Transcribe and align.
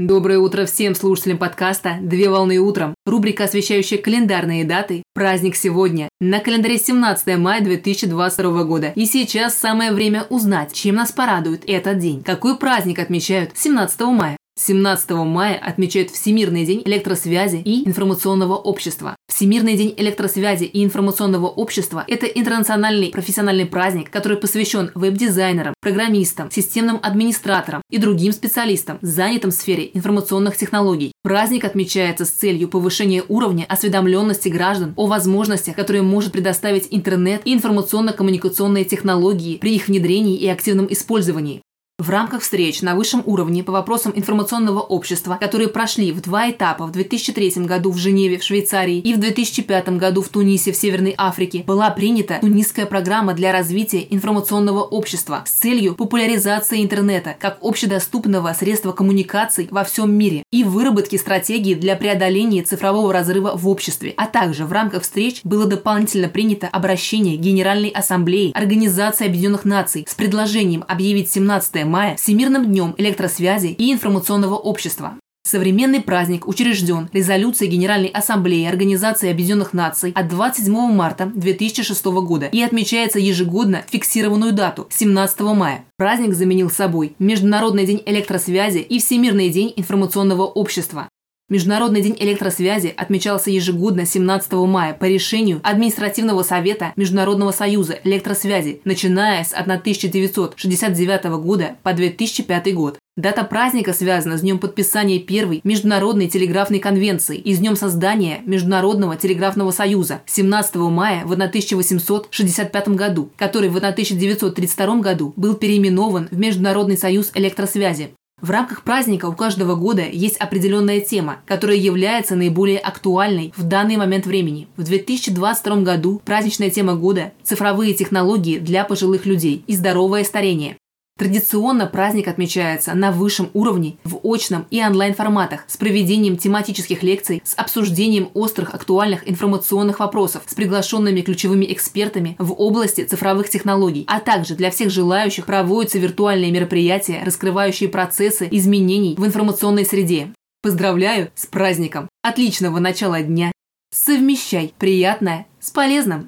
Доброе 0.00 0.38
утро 0.38 0.64
всем 0.64 0.94
слушателям 0.94 1.38
подкаста 1.38 1.98
«Две 2.00 2.30
волны 2.30 2.58
утром». 2.58 2.94
Рубрика, 3.04 3.42
освещающая 3.42 3.98
календарные 3.98 4.64
даты. 4.64 5.02
Праздник 5.12 5.56
сегодня. 5.56 6.08
На 6.20 6.38
календаре 6.38 6.78
17 6.78 7.36
мая 7.36 7.64
2022 7.64 8.62
года. 8.62 8.92
И 8.94 9.06
сейчас 9.06 9.58
самое 9.58 9.90
время 9.90 10.24
узнать, 10.30 10.72
чем 10.72 10.94
нас 10.94 11.10
порадует 11.10 11.64
этот 11.66 11.98
день. 11.98 12.22
Какой 12.22 12.56
праздник 12.56 13.00
отмечают 13.00 13.58
17 13.58 14.00
мая? 14.02 14.37
17 14.58 15.10
мая 15.10 15.56
отмечают 15.56 16.10
Всемирный 16.10 16.66
день 16.66 16.82
электросвязи 16.84 17.62
и 17.64 17.88
информационного 17.88 18.54
общества. 18.56 19.14
Всемирный 19.28 19.76
день 19.76 19.94
электросвязи 19.96 20.64
и 20.64 20.84
информационного 20.84 21.46
общества– 21.46 22.04
это 22.08 22.26
интернациональный 22.26 23.10
профессиональный 23.10 23.66
праздник, 23.66 24.10
который 24.10 24.36
посвящен 24.36 24.90
веб-дизайнерам, 24.96 25.74
программистам, 25.80 26.50
системным 26.50 26.98
администраторам 27.02 27.82
и 27.88 27.98
другим 27.98 28.32
специалистам, 28.32 28.98
занятым 29.00 29.52
в 29.52 29.54
сфере 29.54 29.90
информационных 29.94 30.56
технологий. 30.56 31.12
Праздник 31.22 31.64
отмечается 31.64 32.24
с 32.24 32.30
целью 32.30 32.68
повышения 32.68 33.22
уровня 33.28 33.64
осведомленности 33.68 34.48
граждан 34.48 34.92
о 34.96 35.06
возможностях, 35.06 35.76
которые 35.76 36.02
может 36.02 36.32
предоставить 36.32 36.88
интернет 36.90 37.42
и 37.44 37.54
информационно-коммуникационные 37.54 38.84
технологии 38.84 39.58
при 39.58 39.76
их 39.76 39.86
внедрении 39.86 40.36
и 40.36 40.48
активном 40.48 40.88
использовании. 40.90 41.62
В 42.00 42.10
рамках 42.10 42.42
встреч 42.42 42.80
на 42.80 42.94
высшем 42.94 43.24
уровне 43.26 43.64
по 43.64 43.72
вопросам 43.72 44.12
информационного 44.14 44.78
общества, 44.78 45.36
которые 45.40 45.66
прошли 45.68 46.12
в 46.12 46.20
два 46.20 46.48
этапа 46.48 46.86
в 46.86 46.92
2003 46.92 47.64
году 47.64 47.90
в 47.90 47.96
Женеве 47.96 48.38
в 48.38 48.44
Швейцарии 48.44 49.00
и 49.00 49.14
в 49.14 49.18
2005 49.18 49.88
году 49.96 50.22
в 50.22 50.28
Тунисе 50.28 50.70
в 50.70 50.76
Северной 50.76 51.16
Африке, 51.18 51.64
была 51.66 51.90
принята 51.90 52.38
тунисская 52.40 52.86
программа 52.86 53.34
для 53.34 53.50
развития 53.50 54.06
информационного 54.10 54.84
общества 54.84 55.42
с 55.44 55.50
целью 55.50 55.96
популяризации 55.96 56.84
интернета 56.84 57.34
как 57.36 57.58
общедоступного 57.62 58.52
средства 58.52 58.92
коммуникаций 58.92 59.66
во 59.72 59.82
всем 59.82 60.14
мире 60.14 60.44
и 60.52 60.62
выработки 60.62 61.16
стратегии 61.16 61.74
для 61.74 61.96
преодоления 61.96 62.62
цифрового 62.62 63.12
разрыва 63.12 63.56
в 63.56 63.66
обществе. 63.66 64.14
А 64.16 64.26
также 64.26 64.66
в 64.66 64.72
рамках 64.72 65.02
встреч 65.02 65.40
было 65.42 65.66
дополнительно 65.66 66.28
принято 66.28 66.68
обращение 66.68 67.36
Генеральной 67.36 67.88
Ассамблеи 67.88 68.52
Организации 68.54 69.26
Объединенных 69.26 69.64
Наций 69.64 70.06
с 70.08 70.14
предложением 70.14 70.84
объявить 70.86 71.28
17 71.28 71.87
мая 71.88 72.16
Всемирным 72.16 72.66
днем 72.66 72.94
электросвязи 72.98 73.68
и 73.68 73.92
информационного 73.92 74.54
общества. 74.54 75.18
Современный 75.48 76.02
праздник 76.02 76.46
учрежден 76.46 77.08
резолюцией 77.12 77.70
Генеральной 77.70 78.08
Ассамблеи 78.08 78.66
Организации 78.66 79.30
Объединенных 79.30 79.72
Наций 79.72 80.12
от 80.14 80.28
27 80.28 80.74
марта 80.92 81.32
2006 81.34 82.04
года 82.04 82.46
и 82.52 82.60
отмечается 82.60 83.18
ежегодно 83.18 83.82
фиксированную 83.90 84.52
дату– 84.52 84.86
17 84.90 85.40
мая. 85.40 85.86
Праздник 85.96 86.34
заменил 86.34 86.70
собой 86.70 87.16
Международный 87.18 87.86
день 87.86 88.02
электросвязи 88.04 88.80
и 88.80 88.98
Всемирный 88.98 89.48
день 89.48 89.72
информационного 89.74 90.42
общества. 90.42 91.08
Международный 91.50 92.02
день 92.02 92.14
электросвязи 92.18 92.92
отмечался 92.94 93.50
ежегодно 93.50 94.04
17 94.04 94.52
мая 94.52 94.92
по 94.92 95.06
решению 95.06 95.60
Административного 95.62 96.42
совета 96.42 96.92
Международного 96.96 97.52
союза 97.52 97.98
электросвязи, 98.04 98.82
начиная 98.84 99.42
с 99.44 99.54
1969 99.54 101.24
года 101.40 101.76
по 101.82 101.94
2005 101.94 102.74
год. 102.74 102.98
Дата 103.16 103.44
праздника 103.44 103.94
связана 103.94 104.36
с 104.36 104.42
днем 104.42 104.58
подписания 104.58 105.18
первой 105.20 105.60
Международной 105.64 106.28
телеграфной 106.28 106.80
конвенции 106.80 107.38
и 107.38 107.54
с 107.54 107.58
днем 107.58 107.76
создания 107.76 108.42
Международного 108.44 109.16
телеграфного 109.16 109.70
союза 109.70 110.20
17 110.26 110.76
мая 110.76 111.24
в 111.24 111.32
1865 111.32 112.88
году, 112.90 113.30
который 113.38 113.70
в 113.70 113.76
1932 113.76 114.96
году 115.00 115.32
был 115.34 115.54
переименован 115.54 116.28
в 116.30 116.38
Международный 116.38 116.98
союз 116.98 117.30
электросвязи. 117.34 118.10
В 118.40 118.50
рамках 118.50 118.84
праздника 118.84 119.26
у 119.26 119.32
каждого 119.32 119.74
года 119.74 120.02
есть 120.02 120.36
определенная 120.36 121.00
тема, 121.00 121.38
которая 121.44 121.76
является 121.76 122.36
наиболее 122.36 122.78
актуальной 122.78 123.52
в 123.56 123.64
данный 123.64 123.96
момент 123.96 124.26
времени. 124.26 124.68
В 124.76 124.84
2022 124.84 125.76
году 125.82 126.22
праздничная 126.24 126.70
тема 126.70 126.94
года– 126.94 127.32
цифровые 127.42 127.94
технологии 127.94 128.58
для 128.58 128.84
пожилых 128.84 129.26
людей 129.26 129.64
и 129.66 129.74
здоровое 129.74 130.22
старение. 130.22 130.77
Традиционно 131.18 131.88
праздник 131.88 132.28
отмечается 132.28 132.94
на 132.94 133.10
высшем 133.10 133.50
уровне 133.52 133.96
в 134.04 134.20
очном 134.22 134.66
и 134.70 134.80
онлайн-форматах 134.80 135.64
с 135.66 135.76
проведением 135.76 136.36
тематических 136.36 137.02
лекций, 137.02 137.42
с 137.44 137.54
обсуждением 137.56 138.30
острых 138.34 138.72
актуальных 138.72 139.28
информационных 139.28 139.98
вопросов 139.98 140.44
с 140.46 140.54
приглашенными 140.54 141.22
ключевыми 141.22 141.66
экспертами 141.72 142.36
в 142.38 142.52
области 142.52 143.02
цифровых 143.04 143.48
технологий, 143.50 144.04
а 144.06 144.20
также 144.20 144.54
для 144.54 144.70
всех 144.70 144.90
желающих 144.90 145.44
проводятся 145.44 145.98
виртуальные 145.98 146.52
мероприятия, 146.52 147.20
раскрывающие 147.24 147.88
процессы 147.88 148.46
изменений 148.52 149.16
в 149.18 149.26
информационной 149.26 149.84
среде. 149.84 150.32
Поздравляю 150.62 151.32
с 151.34 151.46
праздником! 151.46 152.08
Отличного 152.22 152.78
начала 152.78 153.22
дня! 153.22 153.50
Совмещай 153.92 154.72
приятное 154.78 155.48
с 155.58 155.70
полезным! 155.72 156.27